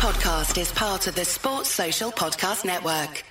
[0.00, 3.22] podcast is part of the Sports Social Podcast Network.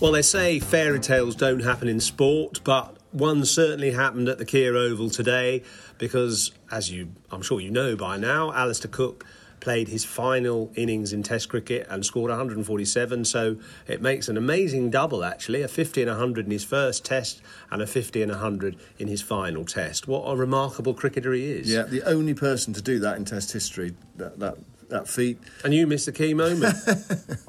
[0.00, 4.44] Well, they say fairy tales don't happen in sport, but one certainly happened at the
[4.44, 5.64] Kia Oval today
[5.98, 9.26] because, as you, I'm sure you know by now, Alastair Cook
[9.64, 13.24] played his final innings in Test cricket and scored 147.
[13.24, 13.56] So
[13.88, 17.80] it makes an amazing double, actually a 50 and 100 in his first Test and
[17.80, 20.06] a 50 and 100 in his final Test.
[20.06, 21.68] What a remarkable cricketer he is.
[21.68, 24.58] Yeah, the only person to do that in Test history, that, that,
[24.90, 25.38] that feat.
[25.64, 26.76] And you missed the key moment.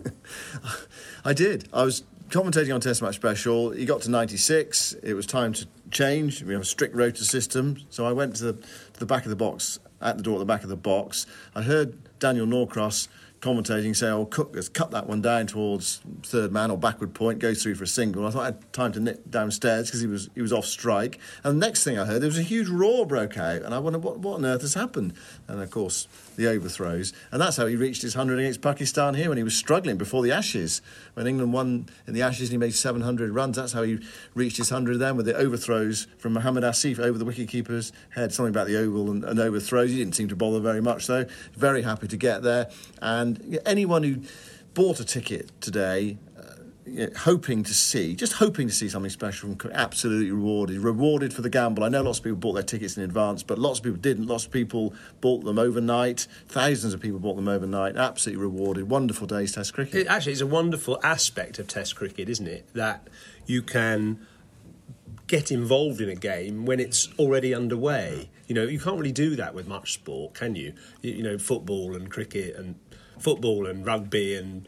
[1.26, 1.68] I did.
[1.74, 3.72] I was commentating on Test Match Special.
[3.72, 4.94] He got to 96.
[5.04, 6.42] It was time to change.
[6.44, 7.78] We have a strict rota system.
[7.90, 10.40] So I went to the, to the back of the box, at the door at
[10.40, 11.26] the back of the box.
[11.56, 13.08] I heard Daniel Norcross
[13.42, 17.40] commentating say, oh, Cook has cut that one down towards third man or backward point,
[17.40, 18.26] goes through for a single.
[18.26, 21.20] I thought I had time to nip downstairs because he was he was off strike.
[21.44, 23.80] And the next thing I heard, there was a huge roar broke out, and I
[23.80, 25.14] wondered what, what on earth has happened.
[25.48, 27.14] And of course, the overthrows.
[27.32, 30.24] And that's how he reached his 100 against Pakistan here when he was struggling before
[30.24, 30.82] the Ashes.
[31.14, 34.00] When England won in the Ashes and he made 700 runs, that's how he
[34.34, 38.34] reached his 100 then with the overthrows from Mohammad Asif over the wicketkeeper's head.
[38.34, 39.92] Something about the oval and, and overthrows.
[39.92, 41.26] He didn't seem to bother very much, though.
[41.54, 42.70] Very happy to get there.
[43.02, 43.25] And
[43.66, 44.22] anyone who
[44.74, 49.56] bought a ticket today uh, know, hoping to see, just hoping to see something special
[49.56, 49.72] from.
[49.72, 51.84] Absolutely rewarded, rewarded for the gamble.
[51.84, 54.28] I know lots of people bought their tickets in advance, but lots of people didn't.
[54.28, 56.28] Lots of people bought them overnight.
[56.48, 57.96] Thousands of people bought them overnight.
[57.96, 58.90] Absolutely rewarded.
[58.90, 59.96] Wonderful days Test cricket.
[59.96, 62.68] It actually is a wonderful aspect of Test cricket, isn't it?
[62.74, 63.08] That
[63.46, 64.26] you can
[65.28, 68.30] get involved in a game when it's already underway.
[68.48, 70.74] You know, you can't really do that with much sport, can you?
[71.02, 72.76] You, you know, football and cricket and
[73.18, 74.68] football and rugby and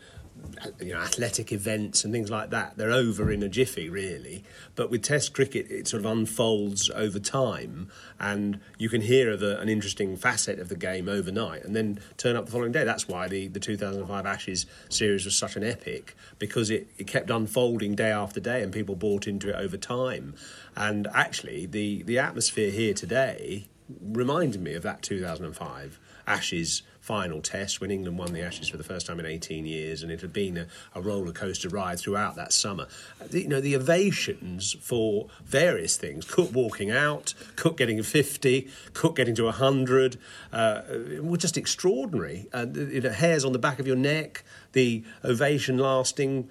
[0.80, 4.44] you know, athletic events and things like that, they're over in a jiffy, really.
[4.76, 9.42] But with Test cricket, it sort of unfolds over time, and you can hear of
[9.44, 12.84] a, an interesting facet of the game overnight, and then turn up the following day.
[12.84, 17.30] That's why the, the 2005 Ashes series was such an epic because it, it kept
[17.30, 20.36] unfolding day after day, and people bought into it over time.
[20.76, 23.68] And actually, the the atmosphere here today
[24.02, 28.84] reminded me of that 2005 Ashes final test when England won the Ashes for the
[28.84, 32.36] first time in 18 years, and it had been a, a roller coaster ride throughout
[32.36, 32.86] that summer.
[33.26, 39.16] The, you know, the ovations for various things Cook walking out, Cook getting 50, Cook
[39.16, 40.18] getting to 100
[40.52, 40.82] uh,
[41.22, 42.48] were just extraordinary.
[42.52, 46.50] Uh, you know, hairs on the back of your neck, the ovation lasting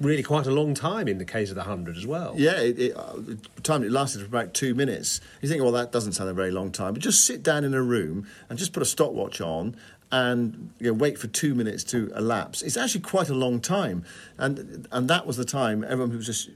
[0.00, 2.34] really quite a long time in the case of the 100 as well.
[2.36, 3.14] Yeah, it, it, uh,
[3.62, 5.20] time it lasted for about two minutes.
[5.40, 7.74] You think, well, that doesn't sound a very long time, but just sit down in
[7.74, 9.76] a room and just put a stopwatch on
[10.10, 12.62] and you know, wait for two minutes to elapse.
[12.62, 14.04] It's actually quite a long time,
[14.38, 16.50] and and that was the time everyone was just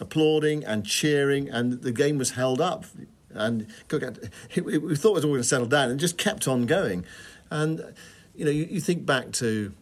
[0.00, 2.84] applauding and cheering, and the game was held up.
[3.30, 3.66] And
[4.54, 7.04] we thought it was all going to settle down, and just kept on going.
[7.50, 7.94] And
[8.34, 9.72] you know, you, you think back to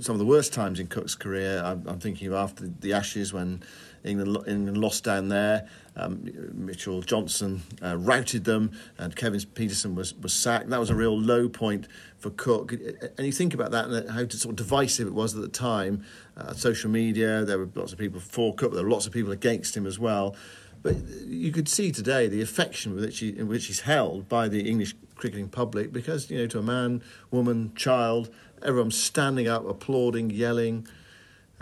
[0.00, 1.62] some of the worst times in Cook's career.
[1.64, 3.62] I'm, I'm thinking of after the Ashes when
[4.04, 5.68] England, England lost down there.
[5.96, 10.70] Um, Mitchell Johnson uh, routed them, and Kevin Pietersen was, was sacked.
[10.70, 11.86] That was a real low point
[12.18, 12.72] for Cook.
[12.72, 16.04] And you think about that and how sort of divisive it was at the time.
[16.36, 19.32] Uh, social media, there were lots of people for Cook, there were lots of people
[19.32, 20.34] against him as well.
[20.82, 24.48] But you could see today the affection with which he, in which he's held by
[24.48, 28.30] the English cricketing public because, you know, to a man, woman, child,
[28.64, 30.86] everyone's standing up, applauding, yelling,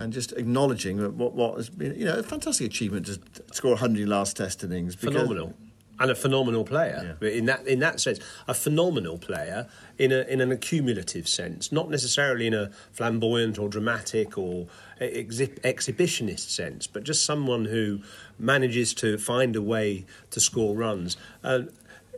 [0.00, 3.20] and just acknowledging what what has been you know a fantastic achievement to
[3.52, 4.94] score 100 last Test innings.
[4.94, 5.54] Phenomenal.
[5.98, 7.28] And a phenomenal player yeah.
[7.28, 9.68] in that in that sense, a phenomenal player
[9.98, 14.66] in a in an accumulative sense, not necessarily in a flamboyant or dramatic or
[14.98, 18.00] exhi- exhibitionist sense, but just someone who
[18.38, 21.18] manages to find a way to score runs.
[21.44, 21.60] Uh,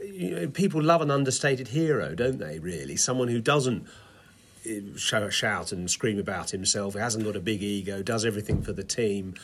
[0.05, 2.61] you know, people love an understated hero, don't they?
[2.61, 3.89] Really, someone who doesn't
[4.97, 6.95] shout and scream about himself.
[6.95, 8.03] He hasn't got a big ego.
[8.03, 9.35] Does everything for the team.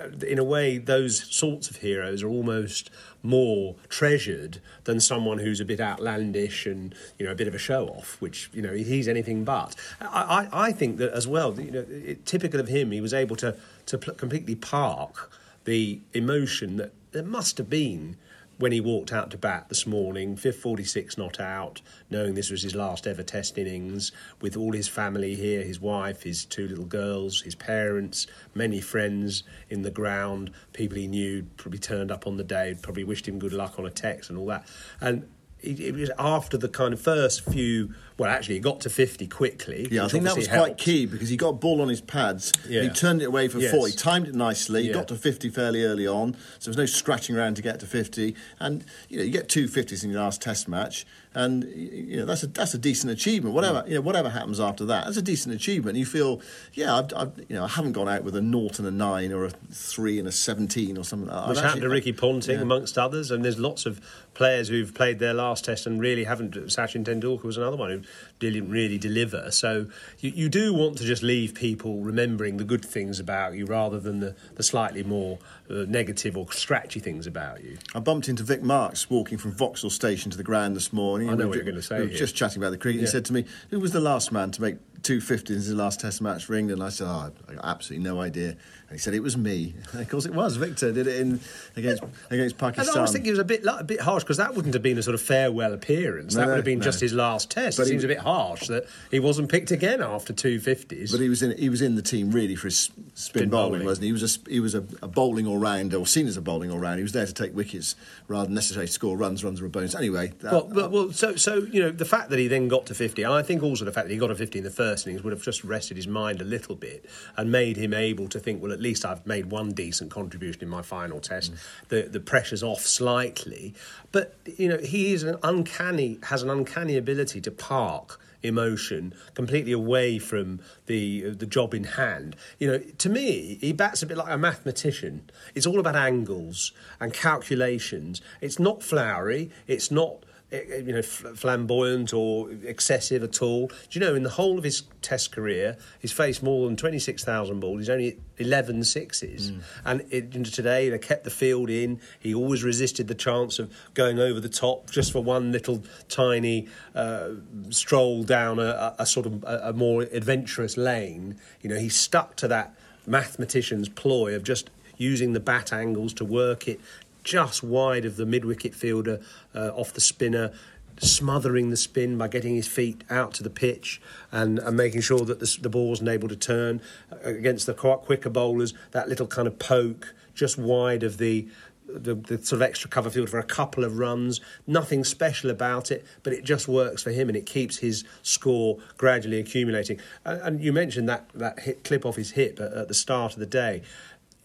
[0.00, 2.90] Uh, in a way, those sorts of heroes are almost
[3.22, 7.58] more treasured than someone who's a bit outlandish and you know a bit of a
[7.58, 9.76] show off, which you know he's anything but.
[10.00, 11.58] I, I, I think that as well.
[11.60, 13.56] You know, it, typical of him, he was able to
[13.86, 15.30] to pl- completely park
[15.64, 18.16] the emotion that there must have been
[18.58, 21.80] when he walked out to bat this morning, fifth 46 not out,
[22.10, 26.22] knowing this was his last ever test innings, with all his family here his wife,
[26.22, 31.78] his two little girls, his parents, many friends in the ground, people he knew probably
[31.78, 34.46] turned up on the day, probably wished him good luck on a text and all
[34.46, 34.66] that.
[35.00, 35.28] And
[35.64, 37.94] it, it was after the kind of first few.
[38.16, 39.88] Well, actually, he got to fifty quickly.
[39.90, 42.00] Yeah, I think that was obviously quite key because he got a ball on his
[42.00, 42.52] pads.
[42.68, 42.82] Yeah.
[42.82, 43.72] He turned it away for Yes.
[43.72, 43.86] four.
[43.88, 44.82] He timed it nicely.
[44.82, 44.94] He Yeah.
[44.94, 47.86] got to 50 fairly early on, so there was no scratching around to get to
[47.86, 48.36] 50.
[48.60, 51.04] And you know, you get two 50s in your last Test match,
[51.34, 53.54] and you know that's a that's a decent achievement.
[53.54, 53.88] Whatever Mm.
[53.88, 55.96] you know, whatever happens after that, that's a decent achievement.
[55.96, 56.40] You feel,
[56.74, 59.32] yeah, I've, I've, you know, I haven't gone out with a naught and a nine
[59.32, 61.28] or a three and a 17 or something.
[61.28, 61.48] like that.
[61.48, 62.62] Which I've happened to Ricky Ponting, yeah.
[62.62, 64.00] amongst others, and there's lots of
[64.34, 66.54] players who've played their last test and really haven't.
[66.54, 68.02] Sachin Tendulkar was another one who
[68.38, 69.50] didn't really deliver.
[69.50, 69.86] So
[70.20, 73.98] you, you do want to just leave people remembering the good things about you rather
[74.00, 75.38] than the, the slightly more
[75.70, 77.78] uh, negative or scratchy things about you.
[77.94, 81.23] I bumped into Vic Marks walking from Vauxhall Station to the ground this morning.
[81.28, 82.18] I know We what were you're say We were here.
[82.18, 83.00] just chatting about the cricket.
[83.00, 85.74] He said to me, "Who was the last man to make two fifties in his
[85.74, 88.48] last Test match for England?" I said, "Oh, I got absolutely no idea."
[88.88, 90.56] And he said, "It was me." And of course, it was.
[90.56, 91.40] Victor did it in
[91.76, 92.88] against against Pakistan.
[92.88, 92.98] And.
[92.98, 94.98] I was thinking it was a bit a bit harsh because that wouldn't have been
[94.98, 96.34] a sort of farewell appearance.
[96.34, 96.84] No, that would have been no.
[96.84, 97.76] just his last test.
[97.78, 101.12] But it he- seems a bit harsh that he wasn't picked again after two fifties.
[101.12, 103.72] But he was in he was in the team really for his spin, Spin bowling,
[103.72, 103.86] bowling.
[103.86, 104.08] wasn't he?
[104.08, 106.70] He was a he was a, a bowling all rounder, or seen as a bowling
[106.70, 106.98] all rounder.
[106.98, 107.96] He was there to take wickets
[108.28, 109.94] rather than necessarily score runs, runs or a bonus.
[109.94, 112.94] Anyway, that, Well, well, so so you know the fact that he then got to
[112.94, 114.93] fifty, and I think also the fact that he got to fifty in the first
[115.04, 117.04] would have just rested his mind a little bit
[117.36, 120.68] and made him able to think, well, at least I've made one decent contribution in
[120.68, 121.52] my final test.
[121.52, 121.88] Mm.
[121.88, 123.74] The the pressure's off slightly,
[124.12, 129.72] but you know he is an uncanny has an uncanny ability to park emotion completely
[129.72, 132.36] away from the the job in hand.
[132.58, 135.30] You know, to me, he bats a bit like a mathematician.
[135.54, 138.20] It's all about angles and calculations.
[138.40, 139.50] It's not flowery.
[139.66, 143.68] It's not Eh, eh, you know flamboyant or excessive at all.
[143.68, 146.98] Do you know in the whole of his Test career, he's faced more than twenty
[146.98, 147.80] six thousand balls.
[147.80, 149.58] He's only 11 sixes, hmm.
[149.84, 152.00] and it, you know, today they kept the field in.
[152.20, 156.68] He always resisted the chance of going over the top just for one little tiny
[156.94, 157.30] uh,
[157.70, 161.38] stroll down a, a, a sort of a, a more adventurous lane.
[161.60, 162.74] You know, he stuck to that
[163.06, 166.80] mathematician's ploy of just using the bat angles to work it
[167.24, 169.20] just wide of the mid wicket fielder
[169.54, 170.52] uh, off the spinner,
[171.00, 174.00] smothering the spin by getting his feet out to the pitch
[174.30, 176.80] and, and making sure that the, the ball wasn't able to turn
[177.10, 178.74] Uh, against the quite quicker bowlers.
[178.92, 181.48] That little kind of poke just wide of the.
[181.86, 185.90] The, the sort of extra cover field for a couple of runs, nothing special about
[185.90, 190.00] it, but it just works for him and it keeps his score gradually accumulating.
[190.24, 193.34] And, and you mentioned that that hit clip off his hip at, at the start
[193.34, 193.82] of the day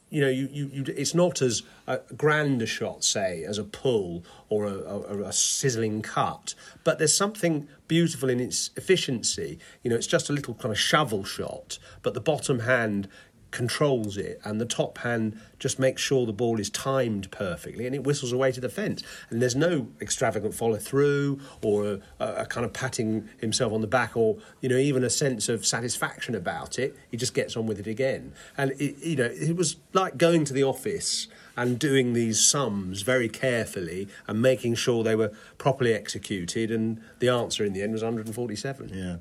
[0.10, 3.64] you know, you, you, you, it's not as a grand a shot, say, as a
[3.64, 9.60] pull or a, a, a sizzling cut, but there's something beautiful in its efficiency.
[9.84, 13.08] You know, it's just a little kind of shovel shot, but the bottom hand
[13.52, 17.96] controls it and the top hand just makes sure the ball is timed perfectly and
[17.96, 19.04] it whistles away to the fence.
[19.30, 23.88] And there's no extravagant follow through or a, a kind of patting himself on the
[23.88, 26.96] back or you know even a sense of satisfaction about it.
[27.10, 28.34] He just gets on with it again.
[28.58, 33.02] And it, you know it was like going to the office and doing these sums
[33.02, 37.92] very carefully and making sure they were properly executed and the answer in the end
[37.92, 39.18] was 147 Yeah.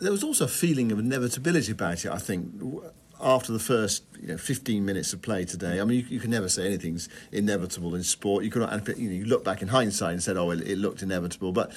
[0.00, 2.60] There was also a feeling of inevitability about it, I think,
[3.22, 5.80] after the first you know, 15 minutes of play today.
[5.80, 8.44] I mean, you, you can never say anything's inevitable in sport.
[8.44, 8.62] You, could,
[8.96, 11.52] you, know, you look back in hindsight and said, oh, it, it looked inevitable.
[11.52, 11.72] But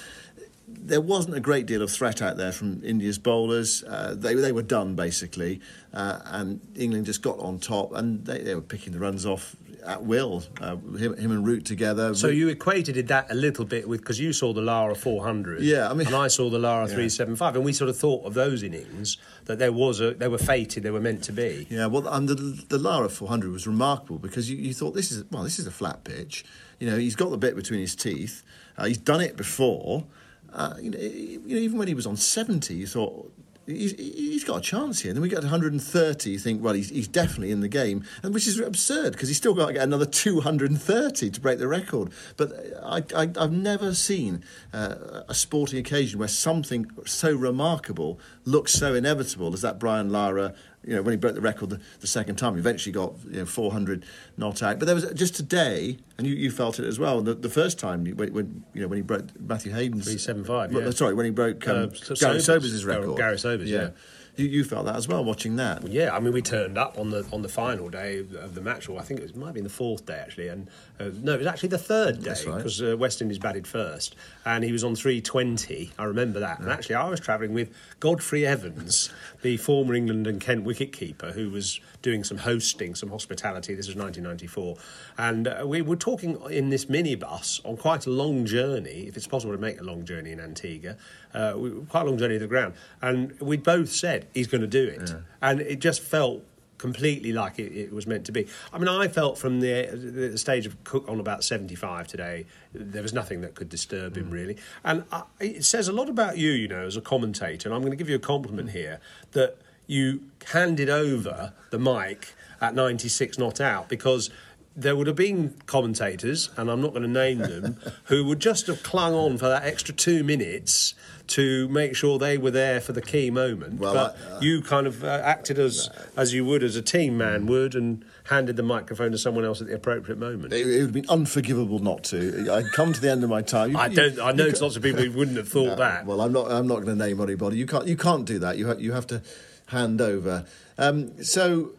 [0.68, 3.84] there wasn't a great deal of threat out there from India's bowlers.
[3.84, 5.60] Uh, they, they were done, basically.
[5.92, 9.56] Uh, and England just got on top and they, they were picking the runs off
[9.86, 10.42] at will.
[10.60, 12.14] Uh, him, him and Root together.
[12.14, 15.88] So you equated that a little bit with because you saw the Lara 400, Yeah,
[15.90, 16.94] I mean- and I saw the Lara Yeah.
[16.94, 19.16] 375, and we sort of thought of those innings
[19.46, 21.66] that there was a they were fated, they were meant to be.
[21.70, 25.24] Yeah, well, and the, the Lara 400 was remarkable because you, you thought this is
[25.30, 26.44] well, this is a flat pitch.
[26.80, 28.42] You know, he's got the bit between his teeth.
[28.76, 30.04] Uh, he's done it before.
[30.52, 33.32] Uh, you, know, you know, even when he was on 70, you thought
[33.66, 35.10] he's, he's got a chance here.
[35.10, 36.30] And then we get 130.
[36.30, 39.36] You think, well, he's, he's definitely in the game, and which is absurd because he's
[39.36, 42.10] still got to get another 230 to break the record.
[42.36, 44.42] But I, I, I've never seen
[44.72, 50.54] uh, a sporting occasion where something so remarkable looks so inevitable as that Brian Lara
[50.86, 53.40] you know, when he broke the record the, the second time, he eventually got you
[53.40, 54.04] know, 400
[54.36, 54.78] not out.
[54.78, 57.20] But there was just today, and you, you felt it as well.
[57.22, 60.84] The, the first time when, when you know when he broke Matthew Hayden's 375, well,
[60.84, 60.90] yeah.
[60.90, 62.44] Sorry, when he broke um, Uh, so- Gary Sobers.
[62.70, 63.16] Sobers' record.
[63.16, 63.90] Gary Sobers, yeah.
[64.36, 65.86] You, you felt that as well watching that.
[65.88, 68.88] Yeah, I mean, we turned up on the on the final day of the match,
[68.88, 70.68] or I think it was, might have been the fourth day actually, and
[71.00, 72.56] uh, no, it was actually the third day That's right.
[72.56, 74.14] because uh, West Indies batted first,
[74.44, 75.90] and he was on three twenty.
[75.98, 79.10] I remember that, and actually, I was travelling with Godfrey Evans,
[79.42, 83.74] the former England and Kent wicketkeeper, who was doing some hosting, some hospitality.
[83.74, 84.76] This was 1994,
[85.18, 89.26] and uh, we were talking in this minibus on quite a long journey, if it's
[89.26, 90.96] possible to make a long journey in Antigua,
[91.34, 94.60] uh, we, quite a long journey to the ground, and we both said he's going
[94.62, 96.42] to do it, and it just felt
[96.78, 98.46] completely like it, it was meant to be.
[98.72, 99.86] I mean, I felt from the,
[100.30, 104.30] the stage of Cook on about 75 today, there was nothing that could disturb him
[104.30, 104.32] mm.
[104.32, 104.56] really.
[104.84, 107.68] And I, it says a lot about you, you know, as a commentator.
[107.68, 109.00] And I'm going to give you a compliment here
[109.32, 109.56] that
[109.86, 114.30] you handed over the mic at 96 not out because
[114.76, 118.66] there would have been commentators, and I'm not going to name them, who would just
[118.66, 120.94] have clung on for that extra two minutes
[121.28, 123.80] to make sure they were there for the key moment.
[123.80, 126.82] Well, but I- uh, you kind of uh, acted as as you would as a
[126.82, 130.52] team man would, and handed the microphone to someone else at the appropriate moment.
[130.52, 132.48] It, it would have been unforgivable not to.
[132.52, 133.72] I'd come to the end of my time.
[133.72, 134.20] You- I don't.
[134.20, 136.06] I know there's lots of people who wouldn't have thought that.
[136.06, 136.50] Well, I'm not.
[136.52, 137.56] I'm not going to name anybody.
[137.56, 137.86] You can't.
[137.86, 138.58] You can't do that.
[138.58, 138.80] You have.
[138.80, 139.22] You have to
[139.68, 140.44] hand over.
[140.78, 141.70] Um, so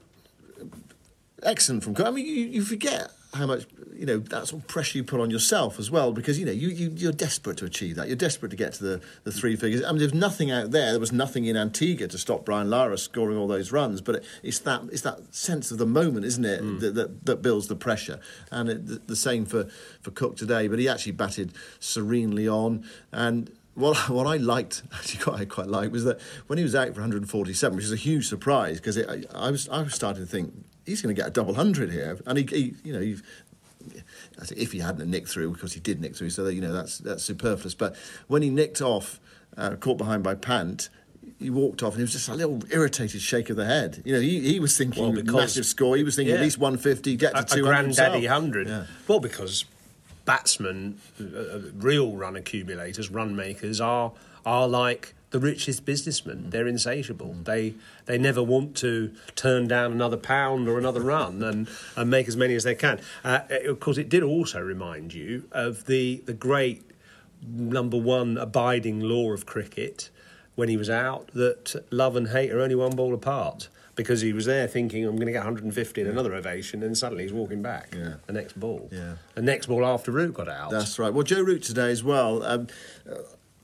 [1.44, 1.96] excellent from.
[2.06, 5.20] I mean, you, you forget how much you know that sort of pressure you put
[5.20, 8.08] on yourself as well because you know you, you you're desperate to achieve that.
[8.08, 9.84] You're desperate to get to the, the three figures.
[9.84, 10.92] I mean, there's nothing out there.
[10.92, 14.02] There was nothing in Antigua to stop Brian Lara scoring all those runs.
[14.02, 16.80] But it's that it's that sense of the moment, isn't it, hmm.
[16.80, 18.20] that, that that builds the pressure.
[18.52, 19.66] And it, the, the same for
[20.02, 20.68] for Cook today.
[20.68, 23.52] But he actually batted serenely on and.
[23.78, 27.02] What, what I liked, actually quite, quite liked, was that when he was out for
[27.02, 30.52] 147, which is a huge surprise because I, I was I was starting to think
[30.88, 33.20] he's going to get a double hundred here, and he, he you know
[34.46, 36.74] think if he hadn't nicked through, because he did nick through, so that, you know
[36.74, 37.76] that's that's superfluous.
[37.76, 37.96] But
[38.28, 39.20] when he nicked off,
[39.56, 40.90] uh, caught behind by Pant,
[41.40, 44.02] he walked off and he was just a little irritated shake of the head.
[44.06, 45.96] You know, he, he was thinking Well, because- massive score.
[45.98, 48.34] He was thinking at least 150, get to a, a 200 granddaddy himself.
[48.42, 48.68] hundred.
[48.68, 48.84] Yeah.
[49.08, 49.66] Well, because
[50.26, 54.12] batsmen, uh, uh, real run accumulators, run makers, are
[54.46, 56.50] are like the richest businessmen.
[56.52, 57.36] They're insatiable.
[57.44, 57.74] They
[58.06, 62.38] they never want to turn down another pound or another run and, and make as
[62.38, 63.00] many as they can.
[63.24, 66.84] Uh, of course, it did also remind you of the the great
[67.46, 70.10] number one abiding law of cricket
[70.56, 73.70] when he was out that love and hate are only one ball apart.
[73.96, 77.24] Because he was there thinking, I'm going to get 150 in another ovation, and suddenly
[77.24, 78.18] he's walking back Yeah.
[78.28, 78.90] the next ball.
[78.92, 79.16] Yeah.
[79.34, 80.70] The next ball after Root got out.
[80.70, 81.12] That's right.
[81.12, 82.44] Well, Joe Root today as well.
[82.44, 82.68] Um,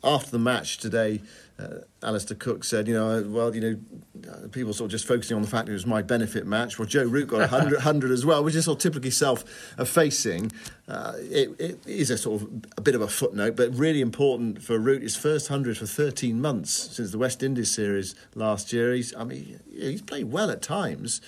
[0.03, 1.21] after the match today,
[1.59, 5.07] uh, Alastair Cook said, you know, uh, well, you know, uh, people sort of just
[5.07, 6.79] focusing on the fact it was my benefit match.
[6.79, 10.51] Well, Joe Root got a 100, 100 as well, which is sort of typically self-effacing.
[10.87, 14.63] Uh, it, it is a sort of a bit of a footnote, but really important
[14.63, 15.03] for Root.
[15.03, 18.93] His first 100 for 13 months since the West Indies series last year.
[18.93, 21.21] He's, I mean, he's played well at times.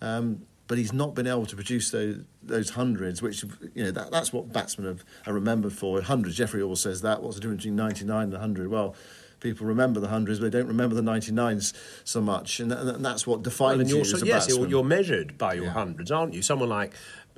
[0.00, 4.10] Um, but he's not been able to produce those those hundreds, which you know that,
[4.10, 6.00] that's what batsmen have, are remembered for.
[6.00, 6.34] Hundreds.
[6.34, 7.22] Geoffrey always says that.
[7.22, 8.68] What's the difference between ninety nine and hundred?
[8.70, 8.94] Well,
[9.40, 11.74] people remember the hundreds, but they don't remember the ninety nines
[12.04, 14.70] so much, and, that, and that's what defines Well, and you so, yes, you're, batsman.
[14.70, 16.40] you're measured by your hundreds, aren't you?
[16.40, 16.94] Someone like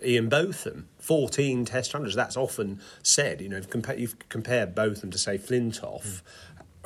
[0.07, 2.14] Ian Botham, 14 Test hundreds.
[2.14, 3.41] That's often said.
[3.41, 6.23] You know, if compa- you've compared Botham to say Flintoff.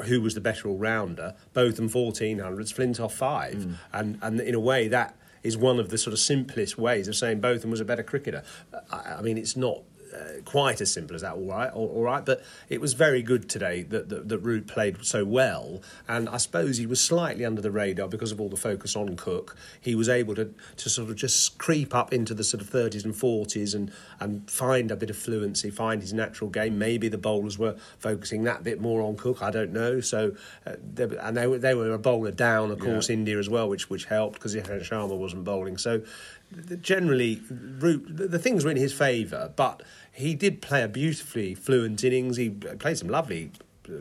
[0.04, 1.34] Who was the better all rounder?
[1.52, 3.72] Botham 14 hundreds, Flintoff five, Hmm.
[3.92, 7.16] and and in a way that is one of the sort of simplest ways of
[7.16, 8.42] saying Botham was a better cricketer.
[8.90, 9.82] I, I mean, it's not
[10.18, 12.24] uh, quite as simple as that, all right, all, all right.
[12.24, 16.38] But it was very good today that, that that Root played so well, and I
[16.38, 19.56] suppose he was slightly under the radar because of all the focus on Cook.
[19.80, 23.04] He was able to to sort of just creep up into the sort of thirties
[23.04, 26.78] and forties and and find a bit of fluency, find his natural game.
[26.78, 29.42] Maybe the bowlers were focusing that bit more on Cook.
[29.42, 30.00] I don't know.
[30.00, 30.34] So,
[30.66, 33.68] uh, they, and they were they were a bowler down, of course, India as well,
[33.68, 35.78] which which helped because Sharma wasn't bowling.
[35.78, 36.02] So,
[36.80, 39.82] generally, Root the, the things were in his favour, but
[40.18, 42.36] he did play a beautifully fluent innings.
[42.36, 43.52] He played some lovely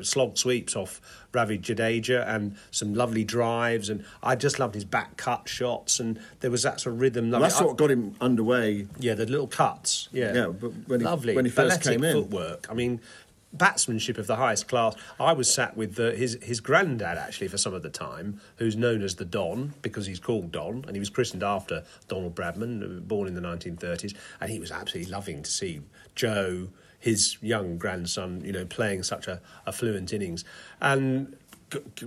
[0.01, 0.99] slog sweeps off
[1.31, 6.19] Ravi Jadeja and some lovely drives, and I just loved his back cut shots, and
[6.39, 7.29] there was that sort of rhythm.
[7.31, 8.87] Well, that's I- what got him underway.
[8.99, 10.09] yeah, the little cuts.
[10.11, 11.35] Yeah, Yeah, but when he- lovely.
[11.35, 12.13] when he first Balletic came in.
[12.13, 12.67] footwork.
[12.69, 12.99] I mean,
[13.53, 14.95] batsmanship of the highest class.
[15.19, 18.75] I was sat with uh, his his granddad actually for some of the time, who's
[18.75, 23.07] known as the Don because he's called Don, and he was christened after Donald Bradman,
[23.07, 25.81] born in the 1930s, and he was absolutely loving to see
[26.15, 26.69] Joe.
[26.99, 30.43] His young grandson, you know, playing such a, a fluent innings,
[30.81, 31.37] and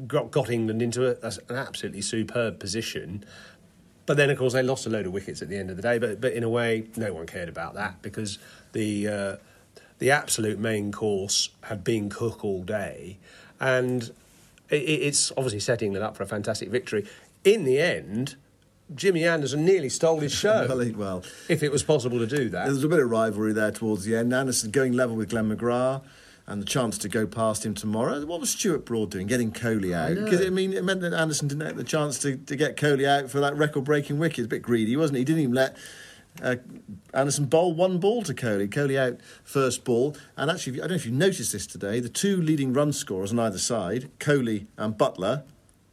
[0.06, 3.24] got, got England into a, an absolutely superb position.
[4.06, 5.82] But then, of course, they lost a load of wickets at the end of the
[5.82, 5.98] day.
[5.98, 8.38] But but in a way, no one cared about that because
[8.72, 9.36] the uh,
[10.00, 13.18] the absolute main course had been Cook all day,
[13.60, 14.10] and
[14.68, 17.06] it, it's obviously setting them up for a fantastic victory.
[17.44, 18.34] In the end,
[18.94, 20.66] Jimmy Anderson nearly stole his show.
[20.68, 22.64] well, well, if it was possible to do that.
[22.64, 24.34] There was a bit of rivalry there towards the end.
[24.34, 26.02] Anderson going level with Glenn McGrath
[26.46, 28.24] and the chance to go past him tomorrow.
[28.26, 30.16] What was Stuart Broad doing, getting Kohli out?
[30.16, 33.06] Because I mean, it meant that Anderson didn't have the chance to, to get Kohli
[33.06, 34.40] out for that record-breaking wicket.
[34.40, 35.20] It's a bit greedy, wasn't he?
[35.20, 35.76] He didn't even let
[36.42, 36.56] uh,
[37.12, 38.68] Anderson bowl one ball to Kohli.
[38.68, 42.00] Kohli out first ball, and actually, I don't know if you noticed this today.
[42.00, 45.44] The two leading run scorers on either side, Kohli and Buttler,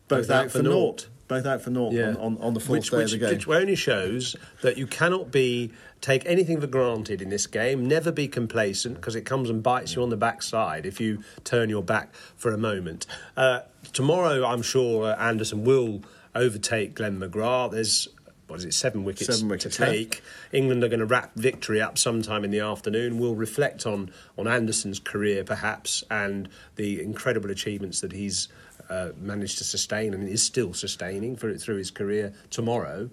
[0.08, 1.10] both, out, for naught.
[1.28, 3.36] Both out for naught on, on, on the fourth which, day which, of the game.
[3.36, 7.86] Which only shows that you cannot be take anything for granted in this game.
[7.88, 11.70] Never be complacent because it comes and bites you on the backside if you turn
[11.70, 13.06] your back for a moment.
[13.36, 13.62] Uh,
[13.94, 16.04] tomorrow, I'm sure uh, Anderson will
[16.36, 17.72] overtake Glenn McGrath.
[17.72, 18.08] There's
[18.48, 20.24] what is it, seven wickets, Seven wickets to take.
[20.52, 23.20] England are going to wrap victory up sometime in the afternoon.
[23.20, 28.48] We'll reflect on on Anderson's career, perhaps, and the incredible achievements that he's
[28.90, 33.10] uh, managed to sustain and is still sustaining for, through his career tomorrow.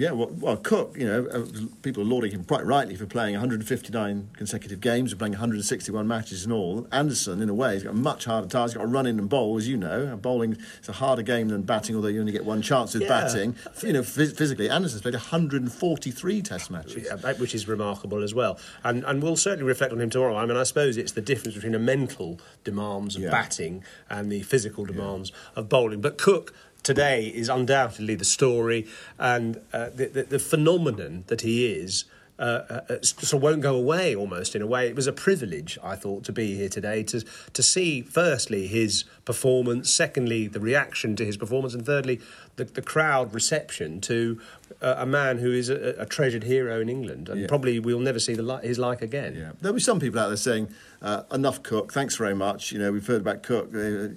[0.00, 1.44] Yeah, well, well, Cook, you know, uh,
[1.82, 6.46] people are lauding him quite rightly for playing 159 consecutive games, for playing 161 matches
[6.46, 6.86] in all.
[6.90, 8.70] Anderson, in a way, has got a much harder task.
[8.72, 10.04] He's got to run in and bowl, as you know.
[10.06, 13.02] And bowling is a harder game than batting, although you only get one chance with
[13.02, 13.08] Yeah.
[13.08, 13.56] batting.
[13.82, 17.04] You know, phys- physically, Anderson's played 143 Test matches.
[17.04, 18.58] Yeah, which is remarkable as well.
[18.82, 20.34] And and we'll certainly reflect on him tomorrow.
[20.36, 23.30] I mean, I suppose it's the difference between the mental demands of Yeah.
[23.30, 26.00] batting and the physical demands of bowling.
[26.00, 28.86] But Cook today is undoubtedly the story
[29.18, 32.04] and uh, the, the, the phenomenon that he is.
[32.38, 34.88] Uh, uh, so won't go away almost in a way.
[34.88, 37.22] It was a privilege, I thought, to be here today to
[37.52, 42.16] to see firstly his performance, secondly the reaction to his performance, and thirdly
[42.56, 44.40] the, the crowd reception to
[44.82, 47.46] uh, a man who is a, a treasured hero in England, and Yeah.
[47.46, 49.32] probably we'll never see the his like again.
[49.36, 50.66] Yeah, there'll be some people out there saying,
[51.00, 54.08] uh, "Enough Cook, thanks very much." You know, we've heard about Cook uh, uh,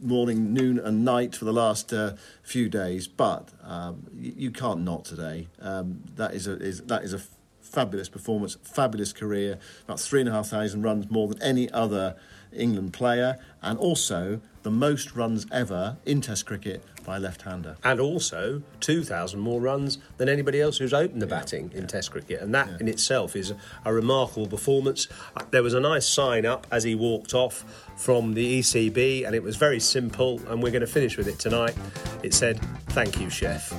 [0.00, 4.80] morning, noon, and night for the last uh, few days, but um, you, you can't
[4.80, 5.48] not today.
[5.60, 7.20] Um, that is a is that is a
[7.60, 9.58] fabulous performance, fabulous career.
[9.84, 12.16] About three and a half thousand runs more than any other
[12.52, 17.76] England player, and also the most runs ever in Test cricket by a left-hander.
[17.84, 22.42] And also 2,000 more runs than anybody else who's opened the batting in Test cricket.
[22.42, 25.08] And that in itself is a, a remarkable performance.
[25.36, 27.64] Uh, There was a nice sign up as he walked off
[27.96, 30.40] from the ECB, and it was very simple.
[30.48, 31.74] And we're going to finish with it tonight.
[32.22, 33.72] It said, Thank you, Chef.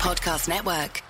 [0.00, 1.09] Podcast Network.